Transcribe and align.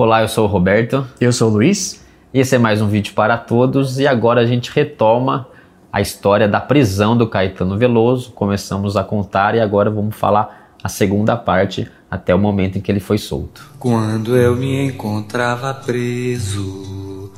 Olá, 0.00 0.22
eu 0.22 0.28
sou 0.28 0.44
o 0.44 0.46
Roberto. 0.46 1.04
Eu 1.20 1.32
sou 1.32 1.50
o 1.50 1.54
Luiz. 1.54 2.04
Esse 2.32 2.54
é 2.54 2.58
mais 2.58 2.80
um 2.80 2.86
vídeo 2.86 3.12
para 3.14 3.36
todos 3.36 3.98
e 3.98 4.06
agora 4.06 4.40
a 4.40 4.46
gente 4.46 4.70
retoma 4.70 5.48
a 5.92 6.00
história 6.00 6.46
da 6.46 6.60
prisão 6.60 7.16
do 7.16 7.26
Caetano 7.26 7.76
Veloso. 7.76 8.30
Começamos 8.30 8.96
a 8.96 9.02
contar 9.02 9.56
e 9.56 9.60
agora 9.60 9.90
vamos 9.90 10.14
falar 10.14 10.70
a 10.84 10.88
segunda 10.88 11.36
parte 11.36 11.90
até 12.08 12.32
o 12.32 12.38
momento 12.38 12.78
em 12.78 12.80
que 12.80 12.92
ele 12.92 13.00
foi 13.00 13.18
solto. 13.18 13.68
Quando 13.76 14.36
eu 14.36 14.54
me 14.54 14.86
encontrava 14.86 15.74
preso 15.74 17.32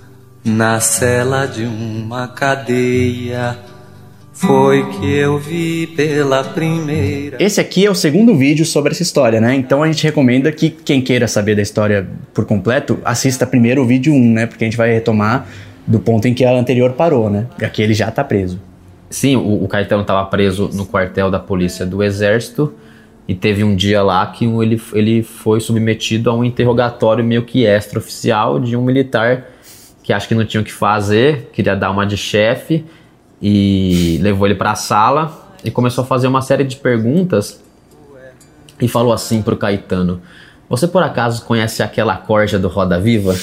na 0.44 0.80
cela 0.80 1.46
de 1.46 1.64
uma 1.64 2.28
cadeia 2.28 3.58
foi 4.40 4.88
que 4.92 5.12
eu 5.12 5.38
vi 5.38 5.86
pela 5.88 6.42
primeira. 6.42 7.36
Esse 7.38 7.60
aqui 7.60 7.84
é 7.84 7.90
o 7.90 7.94
segundo 7.94 8.34
vídeo 8.34 8.64
sobre 8.64 8.92
essa 8.92 9.02
história, 9.02 9.38
né? 9.38 9.54
Então 9.54 9.82
a 9.82 9.86
gente 9.86 10.02
recomenda 10.02 10.50
que 10.50 10.70
quem 10.70 11.02
queira 11.02 11.28
saber 11.28 11.54
da 11.54 11.60
história 11.60 12.08
por 12.32 12.46
completo, 12.46 12.98
assista 13.04 13.46
primeiro 13.46 13.82
o 13.82 13.86
vídeo 13.86 14.14
1, 14.14 14.32
né? 14.32 14.46
Porque 14.46 14.64
a 14.64 14.66
gente 14.66 14.78
vai 14.78 14.92
retomar 14.92 15.46
do 15.86 16.00
ponto 16.00 16.26
em 16.26 16.32
que 16.32 16.42
a 16.44 16.52
anterior 16.52 16.92
parou, 16.92 17.28
né? 17.28 17.46
E 17.60 17.64
aqui 17.66 17.82
ele 17.82 17.92
já 17.92 18.10
tá 18.10 18.24
preso. 18.24 18.58
Sim, 19.10 19.36
o, 19.36 19.64
o 19.64 19.68
Caetano 19.68 20.02
estava 20.02 20.24
preso 20.24 20.70
no 20.72 20.86
quartel 20.86 21.30
da 21.30 21.38
polícia 21.38 21.84
do 21.84 22.02
Exército 22.02 22.72
e 23.28 23.34
teve 23.34 23.62
um 23.62 23.76
dia 23.76 24.02
lá 24.02 24.26
que 24.26 24.46
ele, 24.46 24.80
ele 24.94 25.22
foi 25.22 25.60
submetido 25.60 26.30
a 26.30 26.34
um 26.34 26.42
interrogatório 26.42 27.22
meio 27.22 27.42
que 27.42 27.66
extraoficial 27.66 28.58
de 28.58 28.74
um 28.74 28.82
militar 28.82 29.48
que 30.02 30.14
acho 30.14 30.26
que 30.26 30.34
não 30.34 30.46
tinha 30.46 30.62
o 30.62 30.64
que 30.64 30.72
fazer, 30.72 31.50
queria 31.52 31.76
dar 31.76 31.90
uma 31.90 32.06
de 32.06 32.16
chefe 32.16 32.84
e 33.40 34.18
levou 34.20 34.46
ele 34.46 34.54
para 34.54 34.72
a 34.72 34.76
sala 34.76 35.50
e 35.64 35.70
começou 35.70 36.04
a 36.04 36.06
fazer 36.06 36.26
uma 36.26 36.42
série 36.42 36.64
de 36.64 36.76
perguntas 36.76 37.60
e 38.80 38.88
falou 38.88 39.12
assim 39.12 39.42
pro 39.42 39.56
Caetano: 39.56 40.20
Você 40.68 40.88
por 40.88 41.02
acaso 41.02 41.44
conhece 41.44 41.82
aquela 41.82 42.16
corja 42.16 42.58
do 42.58 42.68
Roda 42.68 42.98
Viva? 42.98 43.34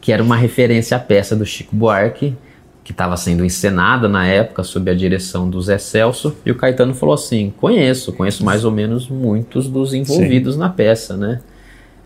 Que 0.00 0.12
era 0.12 0.22
uma 0.22 0.36
referência 0.36 0.96
à 0.96 1.00
peça 1.00 1.36
do 1.36 1.46
Chico 1.46 1.76
Buarque, 1.76 2.36
que 2.82 2.90
estava 2.90 3.16
sendo 3.16 3.44
encenada 3.44 4.08
na 4.08 4.26
época 4.26 4.64
sob 4.64 4.90
a 4.90 4.94
direção 4.94 5.48
do 5.48 5.60
Zé 5.60 5.78
Celso. 5.78 6.36
E 6.44 6.50
o 6.50 6.54
Caetano 6.56 6.94
falou 6.94 7.14
assim: 7.14 7.52
Conheço, 7.60 8.12
conheço 8.12 8.44
mais 8.44 8.64
ou 8.64 8.72
menos 8.72 9.08
muitos 9.08 9.68
dos 9.68 9.94
envolvidos 9.94 10.54
Sim. 10.54 10.60
na 10.60 10.68
peça, 10.68 11.16
né? 11.16 11.40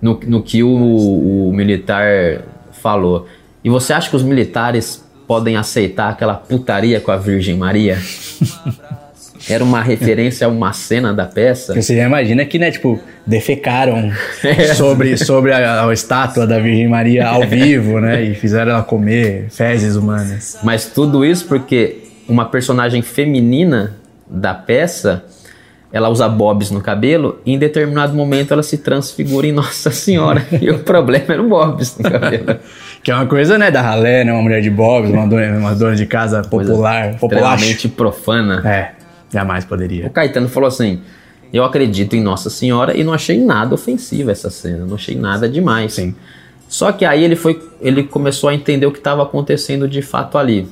No, 0.02 0.20
no 0.26 0.42
que 0.42 0.62
o, 0.62 1.48
o 1.48 1.52
militar 1.54 2.42
falou. 2.72 3.26
E 3.64 3.70
você 3.70 3.92
acha 3.92 4.10
que 4.10 4.16
os 4.16 4.22
militares 4.22 5.05
podem 5.26 5.56
aceitar 5.56 6.10
aquela 6.10 6.34
putaria 6.34 7.00
com 7.00 7.10
a 7.10 7.16
Virgem 7.16 7.56
Maria? 7.56 7.98
Era 9.48 9.62
uma 9.62 9.80
referência 9.80 10.46
a 10.46 10.50
uma 10.50 10.72
cena 10.72 11.14
da 11.14 11.24
peça. 11.24 11.74
Você 11.74 12.00
imagina 12.00 12.44
que, 12.44 12.58
né, 12.58 12.70
tipo, 12.70 13.00
defecaram 13.24 14.10
é. 14.42 14.74
sobre, 14.74 15.16
sobre 15.16 15.52
a, 15.52 15.86
a, 15.86 15.92
estátua 15.92 16.46
da 16.46 16.58
Virgem 16.58 16.88
Maria 16.88 17.28
ao 17.28 17.42
vivo, 17.42 18.00
né? 18.00 18.22
E 18.24 18.34
fizeram 18.34 18.72
ela 18.72 18.82
comer 18.82 19.46
fezes 19.50 19.94
humanas. 19.94 20.58
Mas 20.64 20.86
tudo 20.86 21.24
isso 21.24 21.46
porque 21.46 21.98
uma 22.28 22.46
personagem 22.46 23.02
feminina 23.02 23.96
da 24.28 24.52
peça 24.52 25.24
ela 25.96 26.10
usa 26.10 26.28
bobs 26.28 26.70
no 26.70 26.80
cabelo 26.80 27.40
e 27.44 27.54
em 27.54 27.58
determinado 27.58 28.14
momento 28.14 28.52
ela 28.52 28.62
se 28.62 28.78
transfigura 28.78 29.46
em 29.46 29.52
Nossa 29.52 29.90
Senhora. 29.90 30.46
e 30.60 30.70
o 30.70 30.80
problema 30.80 31.24
era 31.28 31.42
o 31.42 31.48
bobs 31.48 31.96
no 31.96 32.10
cabelo. 32.10 32.58
Que 33.02 33.10
é 33.10 33.14
uma 33.14 33.26
coisa, 33.26 33.56
né, 33.56 33.70
da 33.70 33.80
ralé, 33.80 34.24
né? 34.24 34.32
Uma 34.32 34.42
mulher 34.42 34.60
de 34.60 34.68
bobs, 34.68 35.10
uma 35.10 35.26
dona, 35.26 35.58
uma 35.58 35.74
dona 35.74 35.96
de 35.96 36.04
casa 36.04 36.42
popular. 36.42 37.14
Extremamente 37.14 37.88
profana. 37.88 38.62
É, 38.68 38.90
jamais 39.32 39.64
poderia. 39.64 40.06
O 40.06 40.10
Caetano 40.10 40.48
falou 40.48 40.68
assim, 40.68 41.00
eu 41.52 41.64
acredito 41.64 42.14
em 42.14 42.20
Nossa 42.20 42.50
Senhora 42.50 42.96
e 42.96 43.02
não 43.02 43.12
achei 43.12 43.42
nada 43.42 43.74
ofensiva 43.74 44.30
essa 44.30 44.50
cena, 44.50 44.84
não 44.84 44.96
achei 44.96 45.16
nada 45.16 45.48
demais. 45.48 45.94
Sim. 45.94 46.14
Só 46.68 46.92
que 46.92 47.04
aí 47.04 47.24
ele 47.24 47.36
foi, 47.36 47.62
ele 47.80 48.02
começou 48.02 48.50
a 48.50 48.54
entender 48.54 48.86
o 48.86 48.92
que 48.92 48.98
estava 48.98 49.22
acontecendo 49.22 49.88
de 49.88 50.02
fato 50.02 50.36
ali. 50.36 50.68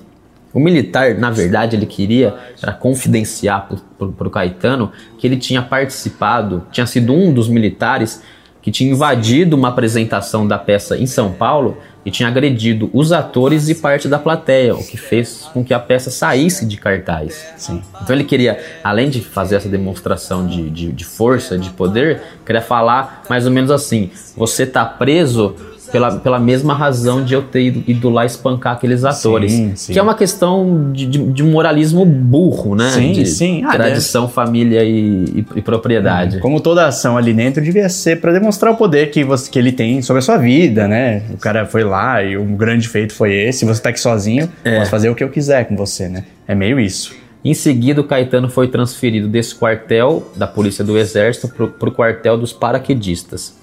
O 0.55 0.61
militar, 0.61 1.17
na 1.17 1.31
verdade, 1.31 1.75
ele 1.75 1.85
queria 1.85 2.35
era 2.63 2.73
confidenciar 2.73 3.69
para 3.99 4.29
o 4.29 4.31
Caetano 4.31 4.93
que 5.19 5.27
ele 5.27 5.37
tinha 5.37 5.61
participado, 5.61 6.65
tinha 6.71 6.87
sido 6.87 7.13
um 7.13 7.35
dos 7.35 7.49
militares 7.49 8.23
que 8.63 8.71
tinha 8.71 8.91
invadido 8.91 9.57
uma 9.57 9.69
apresentação 9.69 10.49
da 10.49 10.57
peça 10.57 10.97
em 10.97 11.05
São 11.05 11.33
Paulo 11.33 11.77
e 12.03 12.11
tinha 12.11 12.29
agredido 12.29 12.89
os 12.95 13.13
atores 13.13 13.69
e 13.69 13.75
parte 13.75 14.09
da 14.09 14.19
plateia, 14.19 14.75
o 14.75 14.83
que 14.83 14.97
fez 14.97 15.51
com 15.53 15.63
que 15.65 15.75
a 15.75 15.79
peça 15.79 16.11
saísse 16.11 16.65
de 16.65 16.79
cartaz. 16.79 17.47
Sim. 17.59 17.83
Então 18.01 18.15
ele 18.17 18.25
queria, 18.25 18.59
além 18.83 19.11
de 19.11 19.21
fazer 19.21 19.57
essa 19.57 19.69
demonstração 19.69 20.47
de, 20.47 20.71
de, 20.71 20.93
de 20.93 21.05
força, 21.05 21.59
de 21.59 21.69
poder, 21.71 22.23
queria 22.45 22.63
falar 22.63 23.25
mais 23.29 23.45
ou 23.45 23.53
menos 23.53 23.71
assim: 23.71 24.11
você 24.35 24.63
está 24.63 24.85
preso 24.85 25.55
pela, 25.95 26.11
pela 26.17 26.41
mesma 26.41 26.75
razão 26.75 27.25
de 27.25 27.35
eu 27.35 27.43
ter 27.43 27.67
ido, 27.67 27.85
ido 27.87 28.11
lá 28.11 28.27
espancar 28.27 28.73
aqueles 28.73 29.05
atores. 29.05 29.53
Sim, 29.53 29.77
sim. 29.77 29.93
Que 29.93 29.99
é 30.01 30.03
uma 30.03 30.17
questão 30.17 30.91
de, 30.93 31.07
de, 31.07 31.19
de, 31.19 31.43
moralismo 31.45 32.05
burro, 32.05 32.75
né? 32.75 32.91
Sim, 32.91 33.13
de 33.13 33.25
sim. 33.25 33.63
Ah, 33.65 33.71
tradição, 33.75 34.29
família 34.29 34.83
e, 34.83 35.25
e, 35.25 35.47
e 35.55 35.63
propriedade. 35.63 36.41
Como 36.41 36.61
toda 36.61 36.85
ação 36.85 37.17
ali 37.17 37.33
dentro 37.33 37.63
devia 37.63 37.89
ser 37.89 38.21
para 38.21 38.33
demonstrar 38.33 38.73
o 38.73 38.77
poder 38.77 39.13
que, 39.13 39.23
você, 39.23 39.49
que 39.49 39.57
ele 39.57 39.71
tem 39.71 40.03
sobre 40.03 40.19
a 40.19 40.23
sua 40.23 40.37
vida, 40.37 40.89
né? 40.89 41.23
O 41.31 41.37
cara 41.37 41.65
foi 41.65 41.85
lá 41.85 42.21
e 42.25 42.37
um 42.37 42.57
grande 42.57 42.89
feito 42.89 43.15
foi 43.15 43.33
esse. 43.33 43.65
Você 43.65 43.81
tá 43.81 43.91
aqui 43.91 44.01
sozinho, 44.01 44.51
é. 44.65 44.81
posso 44.81 44.91
fazer 44.91 45.09
o 45.11 45.15
que 45.15 45.23
eu 45.23 45.29
quiser 45.29 45.65
com 45.69 45.77
você, 45.77 46.09
né? 46.09 46.25
É 46.49 46.57
meio 46.57 46.81
isso. 46.81 47.15
Em 47.45 47.55
seguida, 47.55 48.01
o 48.01 48.05
Caetano 48.05 48.49
foi 48.49 48.67
transferido 48.67 49.29
desse 49.29 49.55
quartel 49.55 50.33
da 50.35 50.49
Polícia 50.49 50.83
do 50.83 50.99
Exército 50.99 51.47
para 51.49 51.89
o 51.89 51.93
quartel 51.93 52.37
dos 52.37 52.53
paraquedistas. 52.53 53.63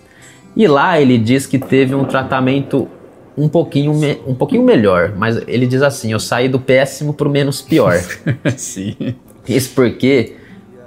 E 0.55 0.67
lá 0.67 0.99
ele 0.99 1.17
diz 1.17 1.45
que 1.45 1.57
teve 1.57 1.95
um 1.95 2.03
tratamento 2.03 2.87
um 3.37 3.47
pouquinho, 3.47 3.93
um 4.27 4.35
pouquinho 4.35 4.63
melhor, 4.63 5.13
mas 5.15 5.41
ele 5.47 5.65
diz 5.65 5.81
assim: 5.81 6.11
eu 6.11 6.19
saí 6.19 6.49
do 6.49 6.59
péssimo 6.59 7.13
para 7.13 7.27
o 7.27 7.31
menos 7.31 7.61
pior. 7.61 7.95
Sim. 8.57 8.95
Isso 9.47 9.71
porque, 9.73 10.33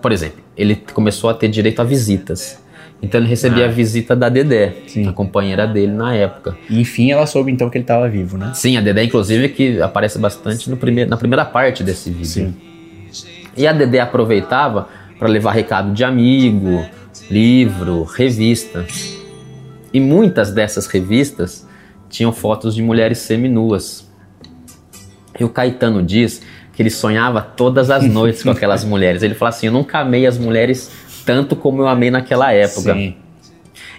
por 0.00 0.12
exemplo, 0.12 0.42
ele 0.56 0.76
começou 0.92 1.30
a 1.30 1.34
ter 1.34 1.48
direito 1.48 1.80
a 1.80 1.84
visitas. 1.84 2.62
Então 3.02 3.20
ele 3.20 3.28
recebia 3.28 3.66
ah. 3.66 3.69
a 3.69 3.70
visita 3.70 4.16
da 4.16 4.28
Dedé, 4.28 4.72
Sim. 4.86 5.06
a 5.06 5.12
companheira 5.12 5.66
dele 5.66 5.92
na 5.92 6.14
época. 6.14 6.56
E 6.70 6.81
enfim 6.81 7.10
ela 7.10 7.26
soube 7.26 7.52
então 7.52 7.69
que 7.69 7.76
ele 7.76 7.84
estava 7.84 8.08
vivo, 8.08 8.38
né? 8.38 8.52
Sim, 8.54 8.78
a 8.78 8.81
Dedé 8.81 9.04
inclusive 9.04 9.48
que 9.50 9.81
aparece 9.82 10.19
bastante 10.19 10.70
no 10.70 10.76
primeiro, 10.76 11.10
na 11.10 11.16
primeira 11.16 11.44
parte 11.44 11.82
desse 11.82 12.08
vídeo. 12.08 12.25
Sim. 12.26 12.54
E 13.56 13.66
a 13.66 13.72
Dedé 13.72 14.00
aproveitava 14.00 14.88
para 15.19 15.28
levar 15.28 15.52
recado 15.52 15.92
de 15.92 16.02
amigo, 16.02 16.84
livro, 17.31 18.04
revista. 18.04 18.86
E 19.94 20.00
muitas 20.00 20.50
dessas 20.50 20.88
revistas 20.88 21.65
tinham 22.10 22.32
fotos 22.32 22.75
de 22.75 22.82
mulheres 22.82 23.19
seminuas. 23.19 24.10
E 25.38 25.44
o 25.44 25.49
Caetano 25.49 26.03
diz 26.03 26.43
que 26.72 26.82
ele 26.82 26.91
sonhava 26.91 27.41
todas 27.41 27.91
as 27.91 28.05
noites 28.10 28.43
com 28.43 28.50
aquelas 28.50 28.84
mulheres. 28.84 29.22
Ele 29.22 29.34
fala 29.34 29.50
assim: 29.50 29.66
Eu 29.69 29.72
nunca 29.72 30.00
amei 30.00 30.27
as 30.27 30.37
mulheres 30.37 30.91
tanto 31.25 31.55
como 31.55 31.82
eu 31.82 31.88
amei 31.88 32.10
naquela 32.10 32.53
época. 32.53 32.93
Sim. 32.93 33.15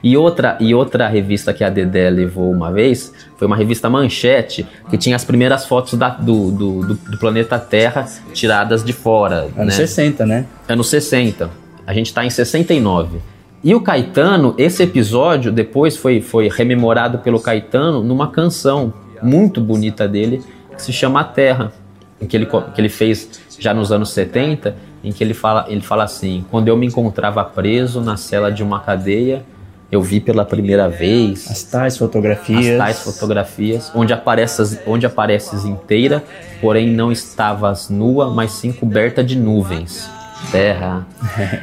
E 0.04 0.16
outra, 0.16 0.58
e 0.60 0.76
outra 0.76 1.08
revista 1.08 1.54
que 1.54 1.64
a 1.64 1.70
Dedé 1.70 2.10
levou 2.10 2.52
uma 2.52 2.72
vez 2.72 3.12
foi 3.38 3.48
uma 3.48 3.56
revista 3.56 3.90
Manchete, 3.90 4.68
que 4.90 4.98
tinha 4.98 5.16
as 5.16 5.24
primeiras 5.26 5.66
fotos 5.66 5.98
da, 5.98 6.10
do, 6.10 6.52
do, 6.52 6.88
do, 6.88 6.94
do, 6.94 7.18
planeta 7.18 7.58
Terra 7.58 8.06
tiradas 8.32 8.84
de 8.84 8.94
fora. 8.94 9.48
Anos 9.58 9.58
né? 9.58 9.72
60, 9.72 10.26
né? 10.26 10.46
Anos 10.68 10.90
60. 10.90 11.50
A 11.88 11.94
gente 11.94 12.08
está 12.08 12.24
em 12.24 12.30
69. 12.30 13.20
E 13.64 13.74
o 13.74 13.82
Caetano, 13.82 14.54
esse 14.58 14.84
episódio 14.84 15.52
depois 15.52 15.98
foi, 15.98 16.22
foi 16.22 16.50
rememorado 16.50 17.20
pelo 17.20 17.40
Caetano 17.40 18.04
numa 18.04 18.30
canção 18.30 18.94
muito 19.22 19.60
bonita 19.60 20.08
dele, 20.08 20.44
que 20.76 20.82
se 20.82 20.94
chama 20.94 21.22
A 21.22 21.24
Terra, 21.24 21.74
que 22.28 22.38
ele, 22.38 22.46
que 22.46 22.82
ele 22.82 22.90
fez 22.90 23.42
já 23.60 23.74
nos 23.74 23.92
anos 23.92 24.12
70, 24.12 24.76
em 25.04 25.12
que 25.12 25.24
ele 25.24 25.34
fala, 25.34 25.66
ele 25.68 25.82
fala 25.82 26.04
assim: 26.04 26.46
Quando 26.52 26.68
eu 26.68 26.78
me 26.78 26.86
encontrava 26.86 27.44
preso 27.44 28.02
na 28.02 28.18
cela 28.18 28.52
de 28.52 28.64
uma 28.64 28.80
cadeia, 28.80 29.44
eu 29.92 30.02
vi 30.02 30.20
pela 30.20 30.44
primeira 30.44 30.90
vez 30.90 31.50
as 31.50 31.64
tais 31.64 31.98
fotografias, 31.98 32.68
as 32.68 32.78
tais 32.78 33.00
fotografias 33.00 33.92
onde 33.96 34.14
apareces, 34.14 34.80
onde 34.86 35.06
apareces 35.06 35.64
inteira, 35.66 36.24
porém 36.60 36.90
não 36.90 37.12
estavas 37.12 37.90
nua, 37.90 38.30
mas 38.30 38.52
sim 38.52 38.72
coberta 38.72 39.24
de 39.24 39.38
nuvens 39.38 40.10
terra. 40.52 41.08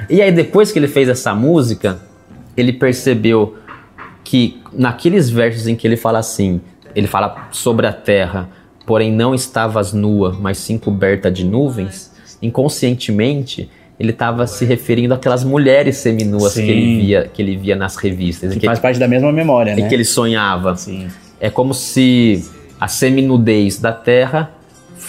e 0.08 0.20
aí 0.20 0.32
depois 0.32 0.72
que 0.72 0.78
ele 0.78 0.88
fez 0.88 1.08
essa 1.08 1.34
música, 1.34 2.00
ele 2.56 2.72
percebeu 2.72 3.56
que 4.24 4.60
naqueles 4.72 5.28
versos 5.30 5.66
em 5.66 5.74
que 5.74 5.86
ele 5.86 5.96
fala 5.96 6.18
assim, 6.18 6.60
ele 6.94 7.06
fala 7.06 7.48
sobre 7.50 7.86
a 7.86 7.92
terra, 7.92 8.48
porém 8.86 9.12
não 9.12 9.34
estavas 9.34 9.92
nua, 9.92 10.36
mas 10.40 10.58
sim 10.58 10.78
coberta 10.78 11.30
de 11.30 11.44
nuvens, 11.44 12.12
inconscientemente 12.40 13.70
ele 13.98 14.10
estava 14.10 14.46
se 14.46 14.64
referindo 14.64 15.14
àquelas 15.14 15.44
mulheres 15.44 15.98
seminuas 15.98 16.54
que 16.54 16.60
ele 16.60 17.00
via 17.00 17.30
que 17.32 17.40
ele 17.40 17.56
via 17.56 17.76
nas 17.76 17.96
revistas. 17.96 18.52
Que, 18.52 18.60
que 18.60 18.66
faz 18.66 18.80
parte 18.80 18.98
da 18.98 19.06
mesma 19.06 19.30
memória, 19.30 19.76
né? 19.76 19.82
E 19.82 19.88
que 19.88 19.94
ele 19.94 20.04
sonhava. 20.04 20.74
Sim. 20.74 21.06
É 21.38 21.48
como 21.50 21.72
se 21.72 22.44
a 22.80 22.88
seminudez 22.88 23.78
da 23.78 23.92
terra 23.92 24.50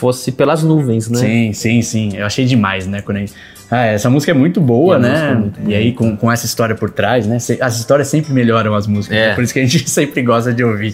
fosse 0.04 0.34
pelas 0.34 0.62
nuvens, 0.64 1.10
né? 1.10 1.18
Sim, 1.18 1.54
sim, 1.54 1.82
sim. 1.82 2.10
Eu 2.18 2.26
achei 2.26 2.44
demais, 2.46 2.86
né? 2.86 3.02
Quando. 3.02 3.24
Ah, 3.72 3.86
essa 3.86 4.10
música 4.10 4.32
é 4.32 4.36
muito 4.36 4.60
boa, 4.60 4.98
E 4.98 5.00
né? 5.00 5.32
é 5.32 5.36
muito 5.36 5.60
e 5.66 5.74
aí, 5.74 5.94
com, 5.94 6.18
com 6.18 6.30
essa 6.30 6.46
história 6.46 6.76
por 6.76 6.90
trás, 6.90 7.26
né? 7.26 7.38
As 7.62 7.80
histórias 7.80 8.10
sempre 8.10 8.34
melhoram 8.34 8.76
as 8.76 8.86
músicas. 8.86 9.18
É. 9.18 9.30
né? 9.30 9.36
Por 9.36 9.44
isso 9.46 9.54
que 9.54 9.60
a 9.60 9.66
gente 9.66 9.88
sempre 9.90 10.22
gosta 10.22 10.54
de 10.54 10.62
ouvir. 10.62 10.94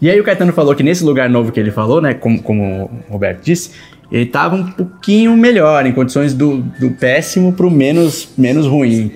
E 0.00 0.08
aí, 0.08 0.20
o 0.20 0.22
Caetano 0.22 0.52
falou 0.52 0.76
que 0.76 0.82
nesse 0.84 1.02
lugar 1.02 1.28
novo 1.28 1.50
que 1.50 1.58
ele 1.58 1.72
falou, 1.72 2.00
né? 2.00 2.14
Como, 2.14 2.40
como 2.40 2.88
o 3.08 3.12
Roberto 3.12 3.42
disse, 3.42 3.72
ele 4.12 4.26
tava 4.26 4.54
um 4.54 4.70
pouquinho 4.70 5.36
melhor, 5.36 5.84
em 5.84 5.92
condições 5.92 6.32
do, 6.32 6.58
do 6.78 6.92
péssimo 6.92 7.52
pro 7.52 7.68
menos, 7.68 8.28
menos 8.38 8.64
ruim. 8.64 9.10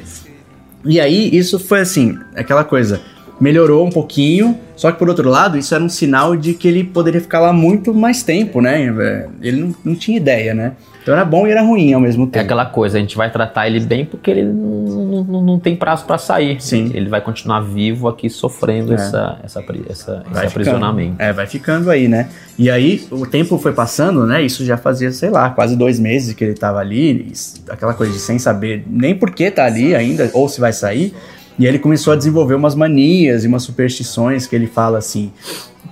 E 0.84 0.98
aí, 0.98 1.30
isso 1.32 1.60
foi 1.60 1.80
assim, 1.80 2.18
aquela 2.34 2.64
coisa. 2.64 3.00
Melhorou 3.40 3.86
um 3.86 3.90
pouquinho, 3.90 4.58
só 4.76 4.92
que 4.92 4.98
por 4.98 5.08
outro 5.08 5.28
lado, 5.28 5.56
isso 5.56 5.74
era 5.74 5.82
um 5.82 5.88
sinal 5.88 6.36
de 6.36 6.52
que 6.54 6.68
ele 6.68 6.84
poderia 6.84 7.20
ficar 7.20 7.40
lá 7.40 7.52
muito 7.52 7.94
mais 7.94 8.22
tempo, 8.22 8.60
né? 8.60 9.26
Ele 9.40 9.60
não, 9.62 9.74
não 9.84 9.94
tinha 9.94 10.16
ideia, 10.16 10.52
né? 10.54 10.72
Então 11.02 11.14
era 11.14 11.24
bom 11.24 11.46
e 11.46 11.50
era 11.50 11.62
ruim 11.62 11.94
ao 11.94 12.00
mesmo 12.00 12.24
É 12.24 12.26
tempo. 12.26 12.44
aquela 12.44 12.66
coisa, 12.66 12.98
a 12.98 13.00
gente 13.00 13.16
vai 13.16 13.30
tratar 13.30 13.66
ele 13.66 13.80
bem 13.80 14.04
porque 14.04 14.30
ele 14.30 14.44
não, 14.44 15.24
não, 15.24 15.42
não 15.42 15.58
tem 15.58 15.74
prazo 15.74 16.04
pra 16.04 16.18
sair. 16.18 16.62
Sim. 16.62 16.90
Ele 16.92 17.08
vai 17.08 17.22
continuar 17.22 17.60
vivo 17.60 18.06
aqui 18.06 18.28
sofrendo 18.28 18.92
É. 18.92 18.96
essa, 18.96 19.38
essa, 19.42 19.60
essa, 19.88 20.22
esse 20.26 20.34
Vai 20.34 20.46
aprisionamento. 20.46 21.12
Ficando, 21.12 21.28
é, 21.30 21.32
vai 21.32 21.46
ficando 21.46 21.90
aí, 21.90 22.06
né? 22.06 22.28
E 22.58 22.70
aí 22.70 23.02
o 23.10 23.24
tempo 23.26 23.56
foi 23.56 23.72
passando, 23.72 24.26
né? 24.26 24.42
Isso 24.42 24.62
já 24.66 24.76
fazia, 24.76 25.10
sei 25.10 25.30
lá, 25.30 25.48
quase 25.48 25.74
dois 25.74 25.98
meses 25.98 26.34
que 26.34 26.44
ele 26.44 26.54
tava 26.54 26.78
ali, 26.78 27.32
aquela 27.70 27.94
coisa 27.94 28.12
de 28.12 28.18
sem 28.18 28.38
saber 28.38 28.84
nem 28.86 29.14
por 29.14 29.30
que 29.30 29.50
tá 29.50 29.64
ali 29.64 29.94
ainda, 29.94 30.30
ou 30.34 30.46
se 30.50 30.60
vai 30.60 30.72
sair. 30.74 31.14
E 31.60 31.66
aí 31.66 31.70
ele 31.70 31.78
começou 31.78 32.12
a 32.14 32.16
desenvolver 32.16 32.54
umas 32.54 32.74
manias 32.74 33.44
e 33.44 33.46
umas 33.46 33.62
superstições 33.62 34.46
que 34.46 34.56
ele 34.56 34.66
fala 34.66 34.96
assim, 34.96 35.30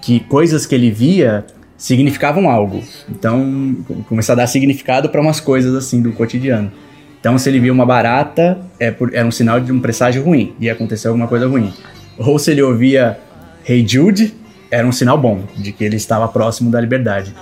que 0.00 0.18
coisas 0.20 0.64
que 0.64 0.74
ele 0.74 0.90
via 0.90 1.44
significavam 1.76 2.48
algo. 2.48 2.82
Então, 3.08 3.76
co- 3.86 3.94
começou 4.08 4.32
a 4.32 4.36
dar 4.36 4.46
significado 4.46 5.10
para 5.10 5.20
umas 5.20 5.40
coisas 5.40 5.74
assim 5.74 6.00
do 6.00 6.12
cotidiano. 6.12 6.72
Então, 7.20 7.36
se 7.36 7.48
ele 7.50 7.60
via 7.60 7.72
uma 7.72 7.84
barata, 7.84 8.58
é 8.80 8.90
por- 8.90 9.14
era 9.14 9.26
um 9.26 9.30
sinal 9.30 9.60
de 9.60 9.70
um 9.70 9.78
presságio 9.78 10.22
ruim, 10.24 10.54
ia 10.58 10.72
acontecer 10.72 11.08
alguma 11.08 11.28
coisa 11.28 11.46
ruim. 11.46 11.72
Ou 12.16 12.38
se 12.38 12.50
ele 12.50 12.62
ouvia 12.62 13.18
Hey 13.68 13.86
Jude, 13.86 14.34
era 14.70 14.86
um 14.86 14.92
sinal 14.92 15.18
bom, 15.18 15.42
de 15.56 15.70
que 15.72 15.84
ele 15.84 15.96
estava 15.96 16.26
próximo 16.28 16.70
da 16.70 16.80
liberdade. 16.80 17.34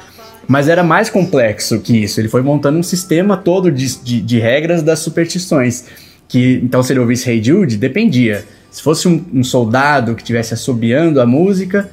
Mas 0.48 0.68
era 0.68 0.82
mais 0.82 1.08
complexo 1.08 1.80
que 1.80 1.96
isso. 2.04 2.20
Ele 2.20 2.28
foi 2.28 2.42
montando 2.42 2.78
um 2.78 2.82
sistema 2.82 3.36
todo 3.36 3.70
de, 3.70 3.98
de, 4.02 4.20
de 4.20 4.38
regras 4.38 4.82
das 4.82 4.98
superstições. 4.98 5.84
Que, 6.28 6.60
então, 6.62 6.82
se 6.82 6.92
ele 6.92 7.00
ouvisse 7.00 7.30
Hey 7.30 7.42
Jude, 7.42 7.76
dependia. 7.76 8.44
Se 8.70 8.82
fosse 8.82 9.06
um, 9.08 9.24
um 9.32 9.44
soldado 9.44 10.14
que 10.14 10.22
estivesse 10.22 10.52
assobiando 10.54 11.20
a 11.20 11.26
música, 11.26 11.88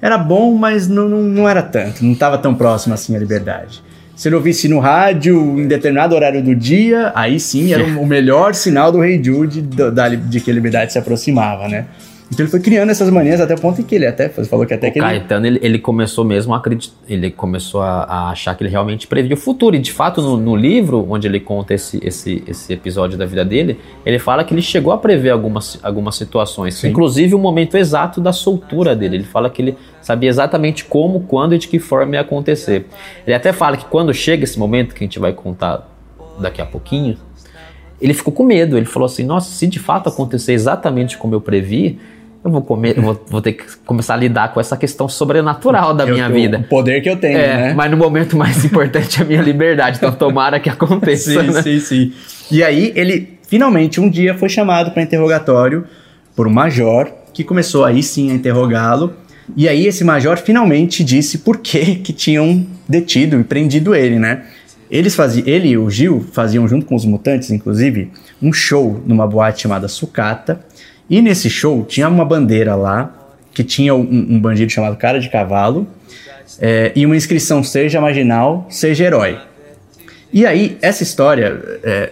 era 0.00 0.16
bom, 0.18 0.54
mas 0.54 0.86
não, 0.88 1.08
não, 1.08 1.22
não 1.22 1.48
era 1.48 1.62
tanto. 1.62 2.04
Não 2.04 2.12
estava 2.12 2.38
tão 2.38 2.54
próximo 2.54 2.94
assim 2.94 3.16
à 3.16 3.18
liberdade. 3.18 3.82
Se 4.14 4.28
ele 4.28 4.36
ouvisse 4.36 4.68
no 4.68 4.78
rádio 4.78 5.58
em 5.60 5.66
determinado 5.66 6.14
horário 6.14 6.42
do 6.42 6.54
dia, 6.54 7.12
aí 7.14 7.38
sim 7.40 7.72
era 7.72 7.84
o 8.00 8.06
melhor 8.06 8.54
sinal 8.54 8.90
do 8.92 9.00
Rei 9.00 9.22
Jude 9.22 9.62
da, 9.62 9.90
da- 9.90 10.08
de 10.08 10.40
que 10.40 10.50
a 10.50 10.54
liberdade 10.54 10.92
se 10.92 10.98
aproximava, 10.98 11.66
né? 11.68 11.86
Então 12.30 12.44
ele 12.44 12.50
foi 12.50 12.60
criando 12.60 12.90
essas 12.90 13.08
manias 13.08 13.40
até 13.40 13.54
o 13.54 13.60
ponto 13.60 13.80
em 13.80 13.84
que 13.84 13.94
ele 13.94 14.06
até 14.06 14.28
falou 14.28 14.66
que 14.66 14.74
até 14.74 14.90
que 14.90 15.00
O 15.00 15.02
ele 15.02 15.18
Caetano, 15.18 15.46
ele, 15.46 15.58
ele 15.62 15.78
começou 15.78 16.24
mesmo 16.24 16.52
a 16.52 16.58
acreditar, 16.58 16.94
ele 17.08 17.30
começou 17.30 17.80
a, 17.80 18.02
a 18.04 18.30
achar 18.30 18.54
que 18.54 18.62
ele 18.62 18.70
realmente 18.70 19.06
previa 19.06 19.34
o 19.34 19.36
futuro. 19.36 19.74
E 19.74 19.78
de 19.78 19.90
fato, 19.90 20.20
no, 20.20 20.36
no 20.36 20.54
livro, 20.54 21.06
onde 21.08 21.26
ele 21.26 21.40
conta 21.40 21.72
esse, 21.72 21.98
esse, 22.04 22.44
esse 22.46 22.72
episódio 22.72 23.16
da 23.16 23.24
vida 23.24 23.44
dele, 23.44 23.80
ele 24.04 24.18
fala 24.18 24.44
que 24.44 24.52
ele 24.52 24.60
chegou 24.60 24.92
a 24.92 24.98
prever 24.98 25.30
algumas, 25.30 25.78
algumas 25.82 26.16
situações, 26.16 26.74
Sim. 26.74 26.90
inclusive 26.90 27.34
o 27.34 27.38
momento 27.38 27.78
exato 27.78 28.20
da 28.20 28.32
soltura 28.32 28.94
dele. 28.94 29.16
Ele 29.16 29.24
fala 29.24 29.48
que 29.48 29.62
ele 29.62 29.76
sabia 30.02 30.28
exatamente 30.28 30.84
como, 30.84 31.20
quando 31.20 31.54
e 31.54 31.58
de 31.58 31.66
que 31.66 31.78
forma 31.78 32.14
ia 32.14 32.20
acontecer. 32.20 32.86
Ele 33.26 33.34
até 33.34 33.54
fala 33.54 33.76
que 33.78 33.86
quando 33.86 34.12
chega 34.12 34.44
esse 34.44 34.58
momento, 34.58 34.94
que 34.94 35.02
a 35.02 35.06
gente 35.06 35.18
vai 35.18 35.32
contar 35.32 35.88
daqui 36.38 36.60
a 36.60 36.66
pouquinho, 36.66 37.16
ele 38.00 38.12
ficou 38.12 38.32
com 38.32 38.44
medo. 38.44 38.76
Ele 38.76 38.86
falou 38.86 39.06
assim: 39.06 39.24
Nossa, 39.24 39.50
se 39.50 39.66
de 39.66 39.78
fato 39.78 40.08
acontecer 40.08 40.52
exatamente 40.52 41.16
como 41.18 41.34
eu 41.34 41.40
previ, 41.40 41.98
eu 42.44 42.50
vou, 42.50 42.62
comer, 42.62 42.96
eu 42.96 43.02
vou, 43.02 43.24
vou 43.28 43.42
ter 43.42 43.52
que 43.54 43.64
começar 43.84 44.14
a 44.14 44.16
lidar 44.16 44.52
com 44.54 44.60
essa 44.60 44.76
questão 44.76 45.08
sobrenatural 45.08 45.92
da 45.94 46.04
eu- 46.04 46.14
minha 46.14 46.26
eu- 46.28 46.32
vida. 46.34 46.58
o 46.58 46.64
poder 46.64 47.00
que 47.00 47.08
eu 47.10 47.16
tenho, 47.16 47.36
É, 47.38 47.56
né? 47.68 47.74
mas 47.74 47.90
no 47.90 47.96
momento 47.96 48.36
mais 48.36 48.64
importante 48.64 49.18
é 49.20 49.22
a 49.22 49.26
minha 49.26 49.42
liberdade. 49.42 49.98
Então 49.98 50.12
tomara 50.12 50.58
que 50.60 50.68
aconteça. 50.70 51.42
Sim, 51.42 51.50
né? 51.50 51.62
sim, 51.62 51.80
sim. 51.80 52.12
E 52.50 52.62
aí 52.62 52.92
ele 52.94 53.38
finalmente 53.46 54.00
um 54.00 54.08
dia 54.08 54.34
foi 54.34 54.48
chamado 54.48 54.90
para 54.92 55.02
interrogatório 55.02 55.84
por 56.36 56.46
um 56.46 56.50
major 56.50 57.10
que 57.34 57.42
começou 57.44 57.84
aí 57.84 58.02
sim 58.02 58.30
a 58.30 58.34
interrogá-lo. 58.34 59.12
E 59.56 59.68
aí 59.68 59.86
esse 59.86 60.04
major 60.04 60.36
finalmente 60.36 61.02
disse 61.02 61.38
por 61.38 61.56
que 61.58 61.96
que 62.04 62.12
tinham 62.12 62.64
detido 62.88 63.40
e 63.40 63.44
prendido 63.44 63.94
ele, 63.94 64.18
né? 64.18 64.42
Eles 64.90 65.14
faziam, 65.14 65.46
ele 65.46 65.68
e 65.68 65.76
o 65.76 65.90
Gil 65.90 66.24
faziam 66.32 66.66
junto 66.66 66.86
com 66.86 66.94
os 66.94 67.04
mutantes, 67.04 67.50
inclusive, 67.50 68.10
um 68.40 68.50
show 68.52 69.02
numa 69.04 69.26
boate 69.26 69.60
chamada 69.62 69.86
Sucata. 69.86 70.60
E 71.08 71.22
nesse 71.22 71.48
show 71.48 71.84
tinha 71.84 72.08
uma 72.08 72.24
bandeira 72.24 72.74
lá 72.74 73.14
que 73.52 73.64
tinha 73.64 73.94
um, 73.94 74.00
um 74.00 74.38
bandido 74.38 74.70
chamado 74.70 74.96
Cara 74.96 75.18
de 75.18 75.28
Cavalo 75.28 75.86
é, 76.60 76.92
e 76.94 77.04
uma 77.04 77.16
inscrição 77.16 77.62
seja 77.62 78.00
marginal, 78.00 78.66
seja 78.68 79.04
herói. 79.04 79.38
E 80.32 80.44
aí, 80.44 80.76
essa 80.82 81.02
história 81.02 81.60
é, 81.82 82.10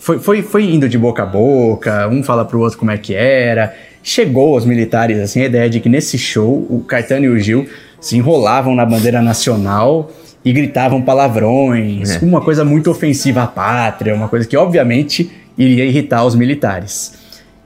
foi, 0.00 0.18
foi, 0.18 0.42
foi 0.42 0.64
indo 0.64 0.88
de 0.88 0.98
boca 0.98 1.22
a 1.22 1.26
boca, 1.26 2.08
um 2.08 2.22
fala 2.22 2.44
pro 2.44 2.60
outro 2.60 2.78
como 2.78 2.90
é 2.90 2.98
que 2.98 3.14
era. 3.14 3.74
Chegou 4.02 4.54
aos 4.54 4.64
militares, 4.64 5.18
assim, 5.18 5.42
a 5.42 5.46
ideia 5.46 5.68
de 5.68 5.80
que 5.80 5.88
nesse 5.88 6.18
show 6.18 6.66
o 6.68 6.84
Caetano 6.86 7.24
e 7.26 7.28
o 7.28 7.38
Gil 7.38 7.66
se 8.00 8.16
enrolavam 8.16 8.74
na 8.74 8.84
bandeira 8.84 9.22
nacional 9.22 10.10
e 10.44 10.52
gritavam 10.52 11.00
palavrões, 11.00 12.16
É. 12.16 12.18
uma 12.24 12.40
coisa 12.40 12.64
muito 12.64 12.90
ofensiva 12.90 13.44
à 13.44 13.46
pátria, 13.46 14.14
uma 14.14 14.28
coisa 14.28 14.46
que 14.46 14.56
obviamente 14.56 15.30
iria 15.56 15.86
irritar 15.86 16.24
os 16.24 16.34
militares. 16.34 17.14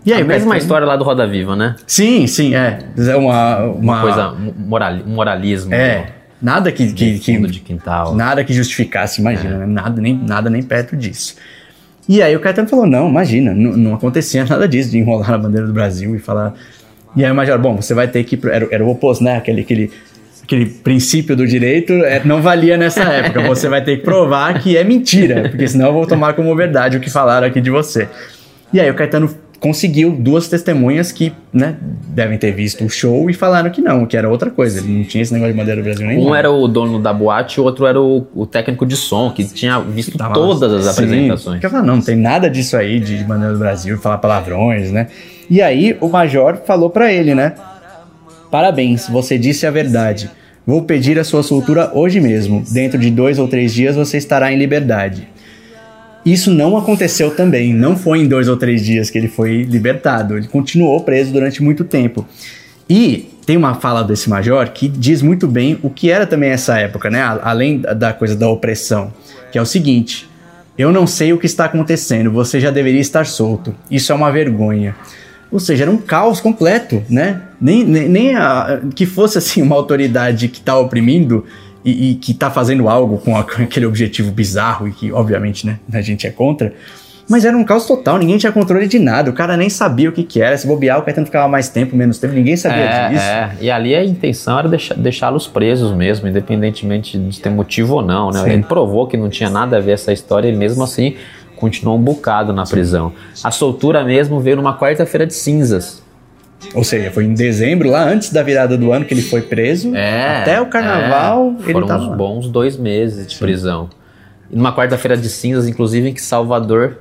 E 0.06 0.12
aí, 0.12 0.20
a 0.20 0.24
o 0.24 0.26
mesma 0.28 0.50
Caetano- 0.50 0.56
história 0.56 0.86
lá 0.86 0.96
do 0.96 1.04
Roda 1.04 1.26
Viva, 1.26 1.54
né? 1.56 1.74
Sim, 1.86 2.26
sim, 2.26 2.54
é. 2.54 2.78
É 2.96 3.16
uma, 3.16 3.58
uma, 3.58 3.74
Uma 3.74 4.00
coisa, 4.00 4.28
um 4.30 4.52
moral, 4.66 4.94
moralismo. 5.04 5.74
É, 5.74 6.06
nada 6.40 6.70
que, 6.72 6.92
que, 6.92 7.18
que, 7.18 7.38
de 7.46 7.60
quintal. 7.60 8.14
Nada 8.14 8.42
que 8.44 8.52
justificasse, 8.52 9.20
imagina, 9.20 9.56
É. 9.56 9.58
né? 9.58 9.66
nada, 9.66 10.00
nem, 10.00 10.14
nada 10.16 10.48
nem 10.48 10.62
perto 10.62 10.96
disso. 10.96 11.34
E 12.08 12.22
aí 12.22 12.34
o 12.34 12.40
Caetano 12.40 12.68
falou, 12.68 12.86
não, 12.86 13.08
imagina, 13.08 13.52
não, 13.52 13.94
acontecia 13.94 14.44
nada 14.48 14.66
disso, 14.66 14.90
de 14.90 14.98
enrolar 14.98 15.30
na 15.30 15.38
bandeira 15.38 15.66
do 15.66 15.72
Brasil 15.72 16.14
e 16.16 16.18
falar... 16.18 16.54
E 17.16 17.24
aí 17.24 17.30
o 17.30 17.34
Major, 17.34 17.58
bom, 17.58 17.76
você 17.76 17.92
vai 17.92 18.06
ter 18.08 18.22
que... 18.24 18.36
pro- 18.36 18.50
Era, 18.50 18.68
era 18.70 18.84
o 18.84 18.88
oposto, 18.90 19.24
né? 19.24 19.36
Aquele, 19.36 19.62
aquele, 19.62 19.90
aquele 20.42 20.66
princípio 20.66 21.34
do 21.34 21.46
direito 21.46 21.92
é, 21.92 22.22
não 22.24 22.40
valia 22.40 22.76
nessa 22.76 23.02
época. 23.12 23.42
Você 23.48 23.68
vai 23.68 23.82
ter 23.82 23.96
que 23.98 24.04
provar 24.04 24.60
que 24.60 24.76
é 24.76 24.84
mentira, 24.84 25.48
porque 25.50 25.66
senão 25.66 25.86
eu 25.88 25.92
vou 25.92 26.06
tomar 26.06 26.34
como 26.34 26.54
verdade 26.54 26.96
o 26.96 27.00
que 27.00 27.10
falaram 27.10 27.46
aqui 27.46 27.60
de 27.60 27.70
você. 27.70 28.08
E 28.72 28.78
aí 28.80 28.88
o 28.90 28.94
Caetano 28.94 29.34
conseguiu 29.60 30.12
duas 30.12 30.46
testemunhas 30.48 31.10
que, 31.10 31.32
né, 31.52 31.76
devem 32.08 32.38
ter 32.38 32.52
visto 32.52 32.84
o 32.84 32.88
show 32.88 33.28
e 33.28 33.34
falaram 33.34 33.70
que 33.70 33.80
não, 33.80 34.06
que 34.06 34.16
era 34.16 34.28
outra 34.28 34.50
coisa. 34.50 34.78
Ele 34.78 34.98
não 34.98 35.04
tinha 35.04 35.22
esse 35.22 35.32
negócio 35.32 35.52
de 35.52 35.58
bandeira 35.58 35.80
do 35.80 35.84
Brasil 35.84 36.06
nenhum. 36.06 36.28
Um 36.28 36.34
era 36.34 36.50
o 36.50 36.68
dono 36.68 37.00
da 37.00 37.12
boate, 37.12 37.60
o 37.60 37.64
outro 37.64 37.84
era 37.86 38.00
o, 38.00 38.26
o 38.34 38.46
técnico 38.46 38.86
de 38.86 38.96
som, 38.96 39.30
que 39.30 39.44
tinha 39.44 39.80
visto 39.80 40.16
Tava- 40.16 40.34
todas 40.34 40.72
as 40.86 40.94
Sim, 40.94 41.02
apresentações. 41.04 41.60
que 41.60 41.66
eu 41.66 41.70
não, 41.72 41.82
não 41.84 42.00
tem 42.00 42.14
nada 42.16 42.48
disso 42.48 42.76
aí 42.76 43.00
de 43.00 43.16
bandeira 43.24 43.52
do 43.52 43.58
Brasil, 43.58 43.98
falar 43.98 44.18
palavrões, 44.18 44.92
né? 44.92 45.08
E 45.50 45.60
aí 45.60 45.96
o 46.00 46.08
major 46.08 46.58
falou 46.66 46.90
pra 46.90 47.12
ele, 47.12 47.34
né? 47.34 47.54
Parabéns, 48.50 49.08
você 49.08 49.36
disse 49.38 49.66
a 49.66 49.70
verdade. 49.70 50.30
Vou 50.66 50.82
pedir 50.82 51.18
a 51.18 51.24
sua 51.24 51.42
soltura 51.42 51.90
hoje 51.94 52.20
mesmo. 52.20 52.62
Dentro 52.70 52.98
de 52.98 53.10
dois 53.10 53.38
ou 53.38 53.48
três 53.48 53.72
dias 53.72 53.96
você 53.96 54.18
estará 54.18 54.52
em 54.52 54.56
liberdade. 54.58 55.28
Isso 56.32 56.50
não 56.50 56.76
aconteceu 56.76 57.30
também. 57.34 57.72
Não 57.72 57.96
foi 57.96 58.18
em 58.20 58.28
dois 58.28 58.48
ou 58.48 58.56
três 58.56 58.84
dias 58.84 59.08
que 59.10 59.16
ele 59.18 59.28
foi 59.28 59.62
libertado. 59.62 60.36
Ele 60.36 60.46
continuou 60.48 61.00
preso 61.00 61.32
durante 61.32 61.62
muito 61.62 61.84
tempo. 61.84 62.26
E 62.88 63.28
tem 63.46 63.56
uma 63.56 63.74
fala 63.74 64.02
desse 64.02 64.28
major 64.28 64.68
que 64.70 64.88
diz 64.88 65.22
muito 65.22 65.46
bem 65.46 65.78
o 65.82 65.90
que 65.90 66.10
era 66.10 66.26
também 66.26 66.50
essa 66.50 66.78
época, 66.78 67.08
né? 67.10 67.22
Além 67.42 67.78
da- 67.78 67.94
da 67.94 68.12
coisa 68.12 68.34
da 68.34 68.48
opressão, 68.48 69.12
que 69.52 69.58
é 69.58 69.62
o 69.62 69.66
seguinte: 69.66 70.28
eu 70.76 70.92
não 70.92 71.06
sei 71.06 71.32
o 71.32 71.38
que 71.38 71.46
está 71.46 71.64
acontecendo. 71.66 72.30
Você 72.32 72.60
já 72.60 72.70
deveria 72.70 73.00
estar 73.00 73.24
solto. 73.26 73.74
Isso 73.90 74.10
é 74.12 74.14
uma 74.14 74.30
vergonha. 74.30 74.94
Ou 75.50 75.58
seja, 75.58 75.84
era 75.84 75.90
um 75.90 75.96
caos 75.96 76.40
completo, 76.40 77.02
né? 77.08 77.40
Nem, 77.60 77.82
nem, 77.84 78.08
nem 78.08 78.34
a- 78.36 78.80
que 78.94 79.06
fosse 79.06 79.38
assim 79.38 79.62
uma 79.62 79.76
autoridade 79.76 80.48
que 80.48 80.58
está 80.58 80.76
oprimindo 80.78 81.44
e, 81.84 82.10
e 82.10 82.14
que 82.16 82.32
está 82.32 82.50
fazendo 82.50 82.88
algo 82.88 83.18
com, 83.18 83.36
a- 83.36 83.44
com 83.44 83.62
aquele 83.62 83.86
objetivo 83.86 84.30
bizarro 84.30 84.88
e 84.88 84.92
que, 84.92 85.12
obviamente, 85.12 85.66
né, 85.66 85.78
a 85.92 86.00
gente 86.00 86.26
é 86.26 86.30
contra. 86.30 86.72
Mas 87.30 87.44
era 87.44 87.54
um 87.54 87.62
caos 87.62 87.84
total, 87.86 88.16
ninguém 88.16 88.38
tinha 88.38 88.50
controle 88.50 88.88
de 88.88 88.98
nada, 88.98 89.28
o 89.28 89.34
cara 89.34 89.54
nem 89.54 89.68
sabia 89.68 90.08
o 90.08 90.12
que, 90.12 90.24
que 90.24 90.40
era. 90.40 90.56
Se 90.56 90.66
bobear, 90.66 90.98
o 90.98 91.02
Caetano 91.02 91.26
ficava 91.26 91.46
mais 91.46 91.68
tempo, 91.68 91.94
menos 91.94 92.18
tempo, 92.18 92.32
ninguém 92.32 92.56
sabia 92.56 92.78
É, 92.84 93.08
disso. 93.10 93.22
é. 93.22 93.50
E 93.60 93.70
ali 93.70 93.94
a 93.94 94.02
intenção 94.02 94.58
era 94.58 94.66
deixar- 94.66 94.94
deixá-los 94.94 95.46
presos 95.46 95.92
mesmo, 95.94 96.26
independentemente 96.26 97.18
de 97.18 97.38
ter 97.38 97.50
motivo 97.50 97.96
ou 97.96 98.02
não, 98.02 98.30
né? 98.30 98.42
Sim. 98.44 98.50
Ele 98.50 98.62
provou 98.62 99.06
que 99.06 99.18
não 99.18 99.28
tinha 99.28 99.50
nada 99.50 99.76
a 99.76 99.80
ver 99.80 99.92
essa 99.92 100.10
história 100.10 100.48
e 100.48 100.56
mesmo 100.56 100.82
assim 100.82 101.16
continuou 101.54 101.98
um 101.98 102.02
bocado 102.02 102.50
na 102.52 102.64
prisão. 102.64 103.12
A 103.44 103.50
soltura 103.50 104.02
mesmo 104.04 104.40
veio 104.40 104.56
numa 104.56 104.78
quarta-feira 104.78 105.26
de 105.26 105.34
cinzas. 105.34 106.02
Ou 106.74 106.84
seja, 106.84 107.10
foi 107.10 107.24
em 107.24 107.34
dezembro, 107.34 107.88
lá 107.88 108.02
antes 108.02 108.30
da 108.30 108.42
virada 108.42 108.76
do 108.76 108.92
ano 108.92 109.04
que 109.04 109.14
ele 109.14 109.22
foi 109.22 109.42
preso. 109.42 109.94
É, 109.94 110.40
Até 110.42 110.60
o 110.60 110.66
carnaval 110.66 111.54
é, 111.60 111.62
ele 111.62 111.72
foram 111.72 111.86
tava 111.86 112.02
uns 112.04 112.16
bons 112.16 112.48
dois 112.48 112.76
meses 112.76 113.26
de 113.26 113.38
prisão. 113.38 113.88
E 114.50 114.56
numa 114.56 114.74
quarta-feira 114.74 115.16
de 115.16 115.28
cinzas, 115.28 115.68
inclusive, 115.68 116.08
em 116.08 116.14
que 116.14 116.20
Salvador 116.22 116.98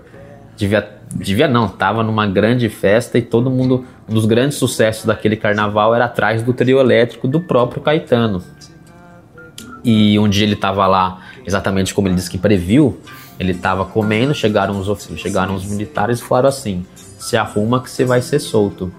devia, 0.55 0.87
devia 1.13 1.47
não, 1.47 1.67
tava 1.67 2.03
numa 2.03 2.27
grande 2.27 2.69
festa 2.69 3.17
e 3.17 3.21
todo 3.21 3.49
mundo, 3.49 3.85
um 4.07 4.13
dos 4.13 4.25
grandes 4.25 4.57
sucessos 4.57 5.05
daquele 5.05 5.35
carnaval 5.35 5.95
era 5.95 6.05
atrás 6.05 6.43
do 6.43 6.53
trio 6.53 6.79
elétrico 6.79 7.27
do 7.27 7.39
próprio 7.39 7.81
Caetano. 7.81 8.43
E 9.83 10.19
um 10.19 10.27
dia 10.27 10.45
ele 10.45 10.55
tava 10.55 10.85
lá, 10.85 11.21
exatamente 11.45 11.93
como 11.93 12.07
ele 12.07 12.15
disse 12.15 12.29
que 12.29 12.37
previu, 12.37 12.99
ele 13.39 13.53
tava 13.53 13.85
comendo, 13.85 14.33
chegaram 14.33 14.79
os, 14.79 15.07
chegaram 15.15 15.55
os 15.55 15.65
militares 15.65 16.19
e 16.19 16.23
falaram 16.23 16.49
assim: 16.49 16.85
se 16.95 17.37
arruma 17.37 17.81
que 17.81 17.89
você 17.89 18.03
vai 18.03 18.21
ser 18.21 18.39
solto. 18.39 18.91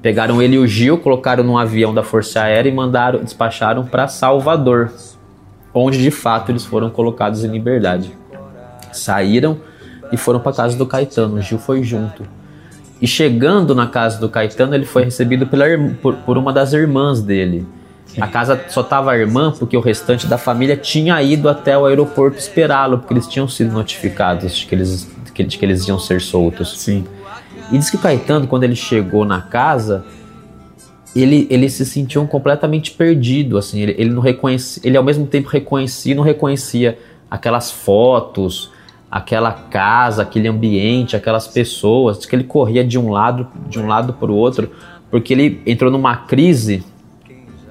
Pegaram 0.00 0.40
ele 0.40 0.54
e 0.54 0.58
o 0.58 0.66
Gil, 0.66 0.98
colocaram 0.98 1.42
num 1.42 1.58
avião 1.58 1.92
da 1.92 2.02
Força 2.02 2.42
Aérea 2.42 2.70
e 2.70 2.74
mandaram, 2.74 3.22
despacharam 3.22 3.84
para 3.84 4.06
Salvador, 4.06 4.92
onde 5.74 6.00
de 6.00 6.10
fato 6.10 6.52
eles 6.52 6.64
foram 6.64 6.88
colocados 6.88 7.44
em 7.44 7.48
liberdade. 7.48 8.12
Saíram 8.92 9.58
e 10.12 10.16
foram 10.16 10.40
para 10.40 10.52
casa 10.52 10.76
do 10.76 10.86
Caetano. 10.86 11.36
O 11.36 11.42
Gil 11.42 11.58
foi 11.58 11.82
junto. 11.82 12.22
E 13.00 13.06
chegando 13.06 13.74
na 13.74 13.86
casa 13.86 14.18
do 14.18 14.28
Caetano, 14.28 14.74
ele 14.74 14.84
foi 14.84 15.04
recebido 15.04 15.46
pela, 15.46 15.64
por, 16.00 16.14
por 16.16 16.38
uma 16.38 16.52
das 16.52 16.72
irmãs 16.72 17.20
dele. 17.20 17.66
A 18.20 18.26
casa 18.26 18.60
só 18.68 18.82
tava 18.82 19.12
a 19.12 19.18
irmã 19.18 19.52
porque 19.56 19.76
o 19.76 19.80
restante 19.80 20.26
da 20.26 20.38
família 20.38 20.76
tinha 20.76 21.22
ido 21.22 21.48
até 21.48 21.76
o 21.76 21.84
aeroporto 21.84 22.38
esperá-lo, 22.38 22.98
porque 22.98 23.12
eles 23.12 23.26
tinham 23.28 23.46
sido 23.46 23.72
notificados 23.72 24.56
de 24.56 24.66
que 24.66 24.74
eles, 24.74 25.08
de 25.24 25.58
que 25.58 25.64
eles 25.64 25.86
iam 25.86 25.98
ser 25.98 26.20
soltos. 26.20 26.78
Sim. 26.78 27.04
E 27.70 27.78
diz 27.78 27.90
que 27.90 27.96
o 27.96 27.98
Caetano, 27.98 28.46
quando 28.46 28.64
ele 28.64 28.76
chegou 28.76 29.24
na 29.24 29.42
casa, 29.42 30.04
ele, 31.14 31.46
ele 31.50 31.68
se 31.68 31.84
sentiu 31.84 32.26
completamente 32.26 32.92
perdido, 32.92 33.58
assim, 33.58 33.80
ele, 33.80 33.94
ele 33.98 34.10
não 34.10 34.22
reconhecia, 34.22 34.82
ele 34.84 34.96
ao 34.96 35.04
mesmo 35.04 35.26
tempo 35.26 35.48
reconhecia 35.48 36.12
e 36.12 36.14
não 36.14 36.22
reconhecia 36.22 36.98
aquelas 37.30 37.70
fotos, 37.70 38.70
aquela 39.10 39.52
casa, 39.52 40.22
aquele 40.22 40.48
ambiente, 40.48 41.16
aquelas 41.16 41.46
pessoas, 41.48 42.24
que 42.24 42.34
ele 42.34 42.44
corria 42.44 42.84
de 42.84 42.98
um 42.98 43.10
lado, 43.10 43.46
de 43.68 43.78
um 43.78 43.86
lado 43.86 44.12
para 44.12 44.30
o 44.30 44.34
outro, 44.34 44.70
porque 45.10 45.32
ele 45.32 45.62
entrou 45.66 45.90
numa 45.90 46.16
crise 46.16 46.84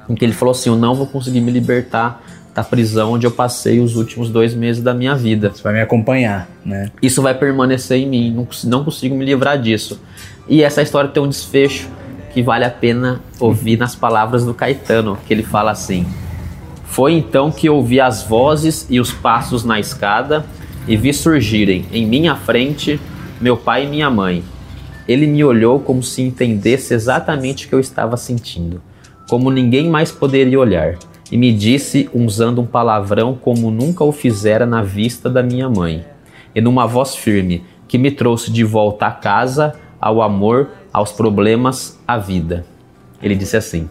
em 0.10 0.16
que 0.16 0.24
ele 0.24 0.34
falou 0.34 0.52
assim, 0.52 0.70
eu 0.70 0.76
não 0.76 0.96
vou 0.96 1.06
conseguir 1.06 1.42
me 1.42 1.52
libertar 1.52 2.24
da 2.58 2.64
prisão 2.64 3.12
onde 3.12 3.28
eu 3.28 3.30
passei 3.30 3.80
os 3.80 3.96
últimos 3.96 4.32
dois 4.32 4.56
meses 4.56 4.82
da 4.82 4.92
minha 4.92 5.14
vida 5.14 5.52
Você 5.54 5.62
vai 5.62 5.74
me 5.74 5.82
acompanhar, 5.82 6.50
né? 6.66 6.92
isso 7.04 7.22
vai 7.22 7.36
permanecer 7.36 8.00
em 8.00 8.08
mim, 8.08 8.32
não, 8.32 8.48
não 8.64 8.84
consigo 8.84 9.16
me 9.16 9.24
livrar 9.24 9.62
disso. 9.62 10.02
E 10.50 10.64
essa 10.64 10.82
história 10.82 11.08
tem 11.08 11.22
um 11.22 11.30
desfecho 11.30 11.88
que 12.34 12.42
vale 12.42 12.66
a 12.66 12.70
pena 12.72 13.22
ouvir 13.40 13.78
nas 13.78 13.96
palavras 13.96 14.44
do 14.44 14.56
Caetano, 14.56 15.20
que 15.28 15.32
ele 15.32 15.44
fala 15.44 15.70
assim: 15.70 16.04
Foi 16.86 17.14
então 17.14 17.52
que 17.52 17.70
ouvi 17.70 18.02
as 18.02 18.24
vozes 18.24 18.88
e 18.90 19.00
os 19.00 19.12
passos 19.12 19.64
na 19.64 19.80
escada 19.80 20.44
e 20.88 20.98
vi 20.98 21.14
surgirem 21.14 21.86
em 21.92 22.08
minha 22.08 22.36
frente 22.36 23.00
meu 23.40 23.56
pai 23.56 23.86
e 23.86 23.88
minha 23.88 24.10
mãe. 24.10 24.44
Ele 25.08 25.28
me 25.28 25.44
olhou 25.44 25.80
como 25.80 26.02
se 26.02 26.24
entendesse 26.24 26.92
exatamente 26.96 27.68
o 27.68 27.70
que 27.70 27.76
eu 27.76 27.80
estava 27.80 28.18
sentindo, 28.18 28.82
como 29.30 29.52
ninguém 29.52 29.88
mais 29.88 30.12
poderia 30.12 30.60
olhar, 30.60 30.98
e 31.32 31.38
me 31.38 31.52
disse, 31.52 32.10
usando 32.14 32.62
um 32.62 32.66
palavrão 32.66 33.36
como 33.36 33.70
nunca 33.70 34.04
o 34.04 34.12
fizera 34.12 34.66
na 34.66 34.82
vista 34.82 35.30
da 35.30 35.44
minha 35.44 35.70
mãe, 35.70 36.06
e 36.56 36.62
numa 36.62 36.88
voz 36.88 37.16
firme 37.16 37.64
que 37.88 37.98
me 37.98 38.12
trouxe 38.12 38.52
de 38.52 38.64
volta 38.64 39.08
à 39.08 39.12
casa, 39.12 39.76
ao 40.00 40.22
amor, 40.22 40.70
aos 40.92 41.12
problemas, 41.12 42.00
à 42.08 42.18
vida. 42.18 42.66
Ele 43.22 43.36
disse 43.36 43.58
assim: 43.58 43.90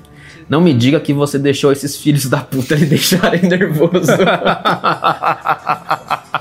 Não 0.48 0.60
me 0.60 0.72
diga 0.72 1.00
que 1.00 1.12
você 1.12 1.38
deixou 1.38 1.72
esses 1.72 1.96
filhos 1.96 2.26
da 2.26 2.38
puta 2.38 2.74
lhe 2.74 2.86
deixarem 2.86 3.42
nervoso. 3.42 4.12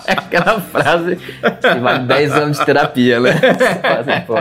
é 0.08 0.12
aquela 0.12 0.62
frase 0.62 1.18
que 1.18 1.80
vale 1.80 2.06
10 2.06 2.32
anos 2.34 2.60
de 2.60 2.66
terapia, 2.66 3.20
né? 3.20 3.34
Pô. 4.28 4.36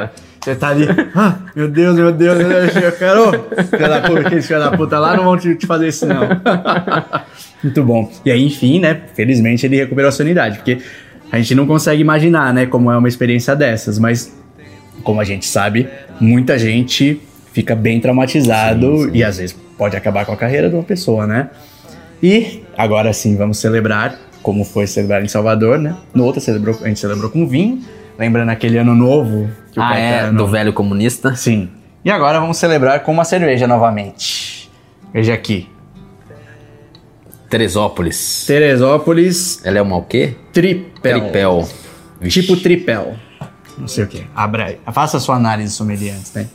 Você 0.44 0.54
tá 0.54 0.68
ali, 0.68 0.86
ah, 1.14 1.38
meu 1.56 1.66
Deus, 1.68 1.96
meu 1.96 2.12
Deus, 2.12 2.36
meu 2.36 2.48
Deus, 2.48 2.76
eu 2.76 2.92
quero. 2.92 3.32
Filha 3.64 3.88
da 3.88 4.02
puta, 4.02 4.20
aqueles 4.20 4.46
filha 4.46 4.58
da 4.58 4.76
puta 4.76 4.98
lá 4.98 5.16
não 5.16 5.24
vão 5.24 5.38
te, 5.38 5.54
te 5.54 5.66
fazer 5.66 5.88
isso, 5.88 6.04
não. 6.04 6.20
Muito 7.64 7.82
bom. 7.82 8.12
E 8.26 8.30
aí, 8.30 8.44
enfim, 8.44 8.78
né? 8.78 9.00
Felizmente 9.14 9.64
ele 9.64 9.76
recuperou 9.76 10.10
a 10.10 10.12
sanidade, 10.12 10.58
porque 10.58 10.82
a 11.32 11.38
gente 11.38 11.54
não 11.54 11.66
consegue 11.66 12.02
imaginar, 12.02 12.52
né, 12.52 12.66
como 12.66 12.90
é 12.90 12.96
uma 12.98 13.08
experiência 13.08 13.56
dessas, 13.56 13.98
mas 13.98 14.36
como 15.02 15.18
a 15.18 15.24
gente 15.24 15.46
sabe, 15.46 15.88
muita 16.20 16.58
gente 16.58 17.22
fica 17.50 17.74
bem 17.74 17.98
traumatizado 17.98 19.10
e 19.16 19.24
às 19.24 19.38
vezes 19.38 19.56
pode 19.78 19.96
acabar 19.96 20.26
com 20.26 20.32
a 20.32 20.36
carreira 20.36 20.68
de 20.68 20.74
uma 20.74 20.84
pessoa, 20.84 21.26
né? 21.26 21.48
E 22.22 22.62
agora 22.76 23.14
sim, 23.14 23.34
vamos 23.34 23.58
celebrar 23.58 24.18
como 24.42 24.62
foi 24.62 24.86
celebrar 24.86 25.24
em 25.24 25.28
Salvador, 25.28 25.78
né? 25.78 25.96
No 26.14 26.22
outro 26.22 26.38
celebrou, 26.38 26.78
a 26.82 26.88
gente 26.88 27.00
celebrou 27.00 27.30
com 27.30 27.46
vinho, 27.46 27.80
lembrando 28.18 28.50
aquele 28.50 28.78
ano 28.78 28.94
novo 28.94 29.50
que 29.72 29.78
o 29.78 29.82
Ah, 29.82 29.96
é? 29.96 30.30
Do 30.30 30.46
velho 30.46 30.72
comunista? 30.72 31.34
Sim. 31.34 31.70
E 32.04 32.10
agora 32.10 32.38
vamos 32.40 32.56
celebrar 32.56 33.00
com 33.00 33.12
uma 33.12 33.24
cerveja 33.24 33.66
novamente. 33.66 34.70
Veja 35.12 35.34
aqui. 35.34 35.68
Teresópolis. 37.48 38.44
Teresópolis 38.46 39.64
Ela 39.64 39.78
é 39.78 39.82
uma 39.82 39.96
o 39.96 40.02
quê? 40.02 40.34
Tripel. 40.52 41.20
Tripel. 41.20 41.68
Vixe. 42.20 42.40
Tipo 42.42 42.56
tripel. 42.60 43.14
Não 43.78 43.88
sei 43.88 44.04
o 44.04 44.06
que. 44.06 44.26
Abra 44.34 44.66
aí. 44.66 44.78
Faça 44.92 45.16
a 45.16 45.20
sua 45.20 45.36
análise 45.36 45.72
sommelier 45.72 46.14
antes, 46.14 46.32
né? 46.34 46.48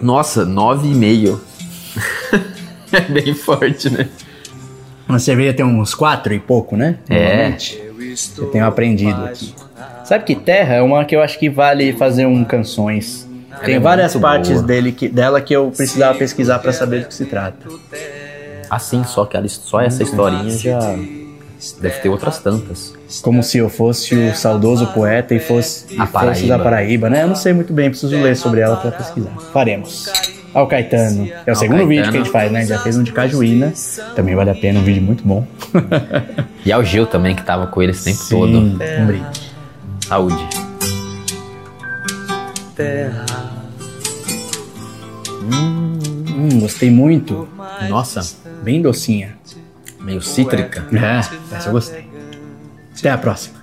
Nossa, 0.00 0.46
9,5. 0.46 1.38
é 2.92 3.00
bem 3.00 3.34
forte, 3.34 3.90
né? 3.90 4.08
Uma 5.08 5.18
cerveja 5.18 5.54
tem 5.54 5.64
uns 5.64 5.94
quatro 5.94 6.34
e 6.34 6.38
pouco, 6.38 6.76
né? 6.76 6.98
É. 7.08 7.28
Normalmente. 7.28 7.87
Eu 8.38 8.46
tenho 8.46 8.64
aprendido 8.66 9.24
aqui. 9.24 9.54
Sabe 10.04 10.24
que 10.24 10.34
terra 10.34 10.74
é 10.76 10.82
uma 10.82 11.04
que 11.04 11.14
eu 11.14 11.22
acho 11.22 11.38
que 11.38 11.48
vale 11.50 11.92
fazer 11.92 12.26
um 12.26 12.44
canções. 12.44 13.28
Tem 13.64 13.74
é 13.76 13.78
várias 13.80 14.14
partes 14.16 14.52
boa. 14.52 14.62
dele 14.62 14.92
que, 14.92 15.08
dela 15.08 15.40
que 15.40 15.52
eu 15.54 15.70
precisava 15.76 16.16
pesquisar 16.18 16.58
pra 16.60 16.72
saber 16.72 17.00
do 17.02 17.08
que 17.08 17.14
se 17.14 17.24
trata. 17.26 17.66
Assim, 18.70 19.02
só 19.04 19.24
que 19.24 19.36
ela- 19.36 19.48
só 19.48 19.80
essa 19.80 20.02
historinha 20.02 20.50
já 20.56 20.78
deve 21.80 22.00
ter 22.00 22.08
outras 22.08 22.38
tantas. 22.38 22.94
Como 23.22 23.42
se 23.42 23.58
eu 23.58 23.68
fosse 23.68 24.14
o 24.14 24.34
saudoso 24.36 24.86
poeta 24.88 25.34
e 25.34 25.40
fosse, 25.40 25.86
e 25.94 25.98
A 25.98 26.06
fosse 26.06 26.12
Paraíba. 26.12 26.46
da 26.48 26.58
Paraíba, 26.62 27.10
né? 27.10 27.22
Eu 27.24 27.28
não 27.28 27.34
sei 27.34 27.52
muito 27.52 27.72
bem, 27.72 27.90
preciso 27.90 28.16
ler 28.16 28.36
sobre 28.36 28.60
ela 28.60 28.76
pra 28.76 28.92
pesquisar. 28.92 29.30
Faremos. 29.52 30.06
Ao 30.54 30.66
Caetano. 30.66 31.28
É 31.46 31.52
o 31.52 31.54
segundo 31.54 31.78
Caetano. 31.78 31.88
vídeo 31.88 32.02
que 32.10 32.16
a 32.16 32.20
gente 32.22 32.30
faz, 32.30 32.50
né? 32.52 32.64
Já 32.66 32.78
fez 32.78 32.96
um 32.96 33.02
de 33.02 33.12
Cajuína. 33.12 33.72
Também 34.16 34.34
vale 34.34 34.50
a 34.50 34.54
pena, 34.54 34.80
um 34.80 34.82
vídeo 34.84 35.02
muito 35.02 35.22
bom. 35.24 35.46
E 36.66 36.72
ao 36.72 36.84
Gil 36.84 37.06
também, 37.06 37.34
que 37.34 37.42
tava 37.42 37.66
com 37.68 37.80
ele 37.80 37.92
esse 37.92 38.04
tempo 38.04 38.18
Sim, 38.18 38.28
todo. 38.36 38.58
um 38.58 39.06
brinde. 39.06 39.52
Saúde. 40.06 40.48
terra. 42.76 43.24
Hum, 45.42 46.60
gostei 46.60 46.90
muito. 46.90 47.48
Nossa, 47.88 48.20
Bem 48.62 48.82
docinha. 48.82 49.36
meio 50.00 50.20
cítrica. 50.20 50.84
É, 50.92 51.54
essa 51.56 51.68
eu 51.68 51.72
gostei. 51.72 52.06
Até 52.98 53.10
a 53.10 53.18
próxima. 53.18 53.58